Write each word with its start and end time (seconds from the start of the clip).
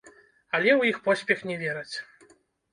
Але 0.59 0.71
ў 0.79 0.81
іх 0.95 0.97
поспех 1.09 1.45
не 1.53 1.61
вераць. 1.63 1.95